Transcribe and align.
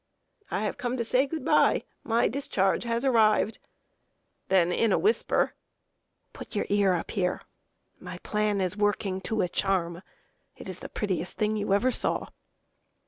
"I 0.49 0.61
have 0.63 0.79
come 0.79 0.97
to 0.97 1.05
say 1.05 1.27
good 1.27 1.45
by. 1.45 1.83
My 2.03 2.27
discharge 2.27 2.85
has 2.85 3.05
arrived." 3.05 3.59
(In 4.49 4.91
a 4.91 4.97
whisper,) 4.97 5.53
"Put 6.33 6.55
your 6.55 6.65
ear 6.69 6.95
up 6.95 7.11
here. 7.11 7.43
My 7.99 8.17
plan 8.23 8.61
is 8.61 8.75
working 8.75 9.21
to 9.21 9.41
a 9.41 9.47
charm. 9.47 10.01
It 10.55 10.67
is 10.67 10.79
the 10.79 10.89
prettiest 10.89 11.37
thing 11.37 11.55
you 11.55 11.71
ever 11.71 11.91
saw." 11.91 12.25